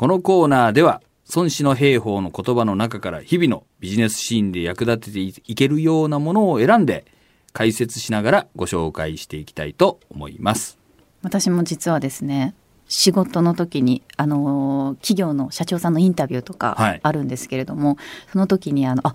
[0.00, 1.02] このコーナーでは、
[1.36, 7.04] 孫子の兵法の言葉の中から日々のビジネスシーンで役立てていけるようなものを選んで
[7.52, 10.78] 解説しながらご紹介していきたいと思います。
[11.20, 12.54] 私も実はですね
[12.88, 17.98] 仕事の時にあの企業の社長さんのインタビューとはいかあるんですけれども、
[18.32, 19.12] その時にあのあ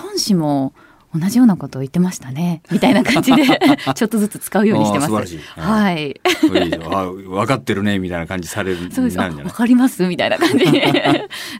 [0.00, 0.74] 孫子も
[1.12, 3.44] 同じようなことを言ってましたね みたいな感じで
[3.94, 5.12] ちょっとずつ使うようにしてます。
[5.56, 6.20] はい、
[6.90, 9.18] あ分かってるねみたいな感じされる そうです。
[9.18, 10.82] わかりますみたいな感じに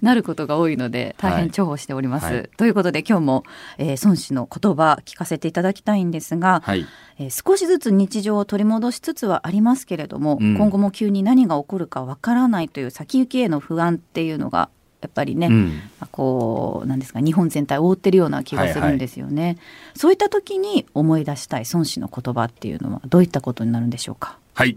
[0.02, 2.26] なることが多いので大変重宝しております。
[2.26, 3.44] はいということで今日も、
[3.78, 6.86] えー孫子の言葉聞かせていただきたいんですが、はい。
[7.18, 14.68] えー少しずつ日常を取り戻しつつはありますけれども、うん今後も急に何が起こるかわからないという先行きへの不安っていうのが
[15.00, 15.68] やっぱりね、うん
[15.98, 19.58] まあこうなんですか日本全体を覆ってるような気がするんですよね、
[19.94, 24.38] そういった時に思い出したい孫子の言葉っていうのはどういったことになるんでしょうか？
[24.54, 24.76] はい。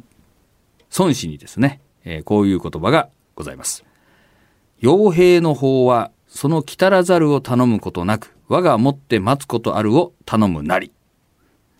[0.97, 3.83] 孫子にですね、えーこういう言葉がございます。
[4.81, 10.91] 傭兵の方は、その来たらざるを頼むことなく、我がもって待つことあるを頼むなり。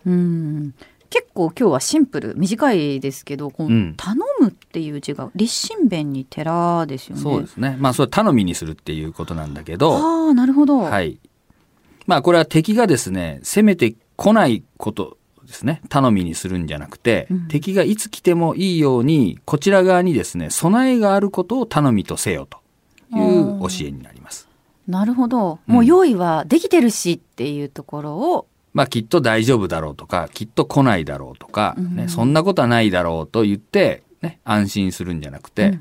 [0.06, 0.74] うん
[1.14, 7.76] 結構今日はシンプル短いですけどこう、うん頼むっていう字が立身弁に寺ですよねそうですね。
[7.78, 11.20] まあ、それは頼みにするっていうことなんだけど、ああなるほど、はい。
[12.08, 15.82] まあ、これは敵がですね、攻めてこないことですね。
[15.88, 22.58] 頼みにするんじゃなくて、うん敵がいつ来てもいいように、こちら側にですね、備えがあることを頼みとせよと
[23.16, 24.48] いう教えになります。
[24.88, 35.78] なるほどうんもう用意はできてるしっていうところを、まあ、きっと大丈夫だろうとか、きっと来ないだろうとか、うんね、そんなことはないだろうと言って、ね、安心するんじゃなくて、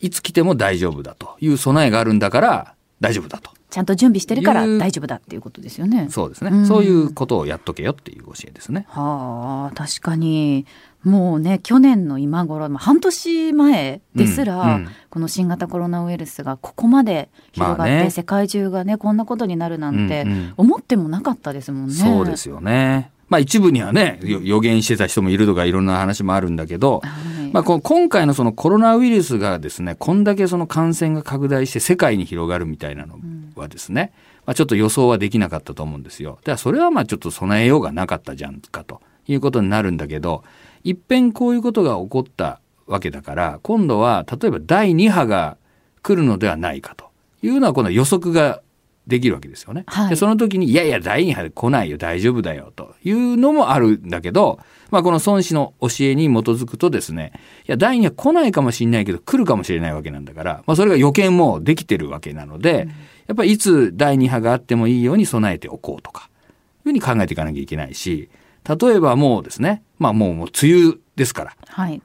[0.00, 3.55] いつ来ても大丈夫だという備えがあるんだから大丈夫だと。
[3.76, 6.08] ちゃんと準備してるから大丈夫だっていうことですよね。
[6.10, 6.50] そうですね。
[6.50, 8.86] うんそういうことをやっとけよっていう教えですね。
[8.88, 10.64] はあ確かに
[11.04, 21.94] もうね去年の今頃、まあ、半年前ですら、うんうんこの新型コロナウイルスがここまで広がって、まあね世界中がねこんなことになるなんてうんうん思ってもなかったですもんね。
[21.94, 23.10] そうですよね。
[23.28, 33.18] まあ一部にはね、よ予言してた人もいるとかいろんな話もあるんだけど、はいまあ、今回のそのコロナウイルスがですね、こんだけその感染が拡大して世界に広がるみたいなの
[33.60, 34.12] はですね、
[34.44, 36.38] まあ、ちょっと予想はできなかったと思うんですよ。
[36.42, 40.44] だからそれはまあちょっと備えようがなかったじゃんかということになるんだけど、
[40.84, 45.56] 一遍こういうことが起こったわけだから、今度は例えば第2波が
[46.02, 47.10] 来るのではないかと
[47.42, 48.62] いうのはこの予測が
[49.06, 49.84] できるわけですよね。
[49.86, 54.58] はいでその時に、いやいや、第2波で来ないよ、大丈夫だよ、というのもあるんだけど、
[54.90, 57.32] まあ、この孫子の教えに基づくとですね、
[57.68, 62.88] いや、第2波来ないかもしれないけど、来るかもしれないわけなんだから、まあ、それが予見もできてるわけなので、
[63.26, 68.30] やっぱりいつ第2波があってもいいように備えておこうとか、いうふうに考えていかなきゃいけないし、
[68.68, 72.02] 例えばもうですね、まあもうもう梅雨ですから、はい。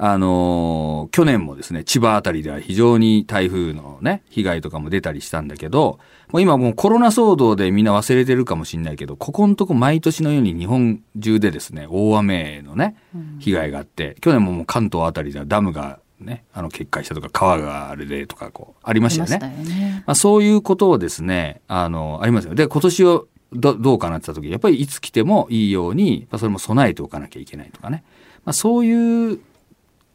[0.00, 5.98] あのー去年もですね、千葉あたりでは非常に台風のね、被害とかも出たりしたんだけど、
[6.30, 12.96] もう今もうコロナ騒動でみんな忘れてるかもしれないけど、ここのとこ毎年のように日本中でですね、大雨のね、
[13.40, 19.56] 被害があって、去年ももう関東あたりではダムがね、あの決壊したとか、川があれでとかこう、ありましたよね。
[19.58, 20.02] よね。
[20.06, 22.54] まあ、そういうことをですね、あの、ありますよ。
[22.54, 28.04] で、今年をどどうかなってた時、やっぱりいつ来てもいいように、まあ、それも備えておかなきゃいけないとかね。
[28.44, 29.40] まあ、そういう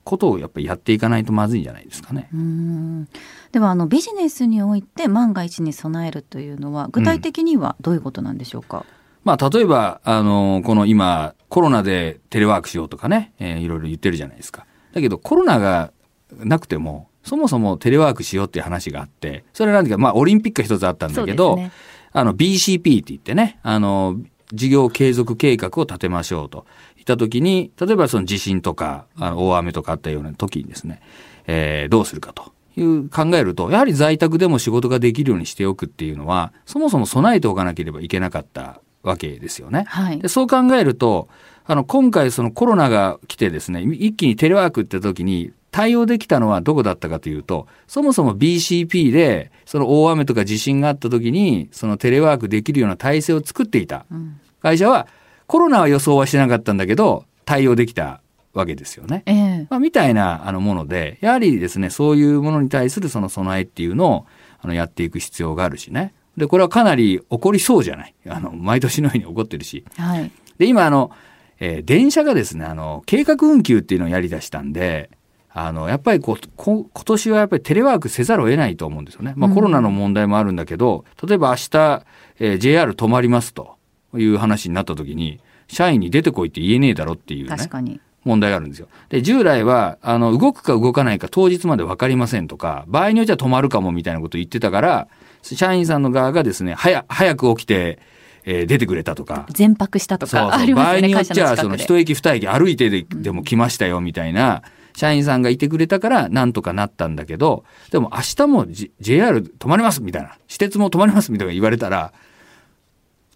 [0.03, 2.27] ことをやっぱりやっていかないとまずいんじゃないですかね。
[2.33, 3.07] うん
[3.53, 8.85] ではあのビジネスにおいて万が一に備えるというのは具体的にはどういうことなんでしょうか？
[9.23, 14.65] まあ、例えば、あの、この今、コロナでテレワークしようとかね、えーいろいろ言ってるじゃないですか。
[14.93, 15.91] だけど、コロナが
[16.37, 21.71] なくても、そもそもテレワークしようっていう話があって、それは何か、まあ、オリンピックが一つあったんだけど、ね。
[22.11, 24.17] あの、BCP って言ってね、あの、
[24.53, 26.65] 事業継続計画を立てましょうと
[26.97, 31.01] いったときに、例えばその地震とか、あの大雨とかあったような時にですね、
[31.47, 32.53] えーどうするかと。
[32.75, 39.85] いう考えると、やはり在宅でも仕事ができるようにしておくっていうのは、そもそも備えておかなければいけなかったわけですよね。
[39.87, 41.27] はいでそう考えると、
[41.65, 55.07] あの、今回そのコロナが来てですね、一気にテレワークって時に対応できたのはどこだったかというと、そもそも BCP で、その大雨とか地震があった時に、そのテレワークできるような体制を作っていたうん会社は、
[55.45, 58.21] コロナは予想はしてなかったんだけど、対応できた
[58.53, 59.23] わけですよね。
[59.25, 64.25] ええまあ、みたいなあのもので、やはりですね、そういうものに対するその備えっていうのを
[64.61, 66.13] あのやっていく必要があるしね。
[66.37, 68.15] で、これはかなり起こりそうじゃない？
[68.27, 69.83] あの、毎年のように起こってるし。
[69.97, 71.11] はいで、今あの、
[71.59, 75.09] えー電車がですね、あの、計画運休っていうのをやり出したんで、
[75.51, 79.33] あの、やっぱりこう、こ今年はやっぱりテレワークせざるを得ないと思うんですよね。
[79.35, 82.03] まあうんコロナの問題もあるんだけど、例えば明日、
[82.39, 83.75] えー JR 止まりますと
[84.15, 87.55] いう話になった時に、社員に出てこいって言えねえだろっていうね。
[87.55, 87.99] 確かに。
[88.25, 88.87] 問題があるんですよ。
[89.09, 95.07] で、従来は、あの、動くか動かないか当日まで分かりませんとか、場合によっては止まるかもみたいなことを言ってたから、
[95.43, 97.99] 社員さんの側がですね、早、早く起きて、
[98.45, 99.45] えー、出てくれたとか。
[99.51, 104.63] 全泊したとかそうね、場合によっちゃ、その一駅二駅歩いてででも来ましたよみたいな、
[104.95, 112.13] 社員さんがいてくれたからなんとかなったんだけど、でも明日も、J、JR 止まりますみたいな、私鉄も止まりますみたいな言われたら、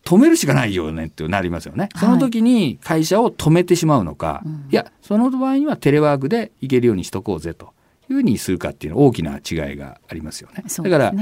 [0.03, 1.89] 止めるしかないよねってなりますよね。
[1.97, 7.73] その時に会社を止めてしまうのか、はい、いや、その場合にはテレワークで行けるようにしとこうぜと
[8.09, 10.63] いうふうにするかっていうのは大きな違いがありますよね。
[10.65, 11.13] ねだから、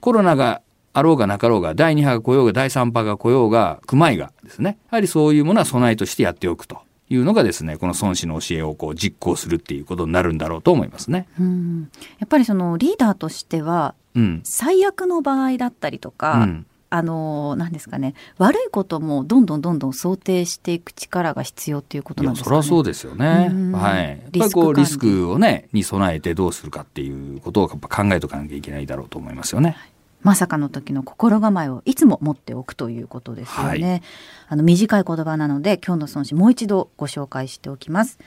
[0.00, 6.78] コロナがあろうがなかろうが、第2波が来ようが、第3波が来ようが、熊井がですね、やはりそういうものは備えとしてやっておくと。
[7.12, 11.26] いうのがですねこの孫子の教えをこう実行するっていうことになるんだろうと思いますね。
[11.40, 11.90] うん
[12.20, 23.72] やっぱりそのリーダーとしては、うん、最悪の場合だったりとか、うん、あの何ですかね悪いこともどんどんどんどん想定していく力が必要っていうことなんですか、ね、それはそうですよね。
[23.72, 24.08] はい。
[24.08, 29.76] やっぱりこうリスクをねに備えてどうするかっていうことをやっぱ考えとかなきゃいけないだろうと思いますよね。
[30.22, 33.90] まさかの時の心構えをいつも持っておくということですよね。
[33.90, 34.02] はい、
[34.48, 38.18] あの短い言葉なので今日の孫子もう一度ご紹介しておきます。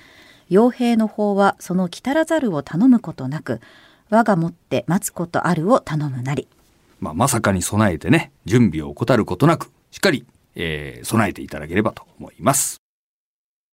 [0.50, 3.60] 傭兵の方はその来たらざるを頼むことなく
[4.10, 6.48] 我がもって待つことあるを頼むなり。
[7.04, 12.83] まあ、まさかに備えてね、準備を怠ることなく、しっかり、えー、備えていただければと思います。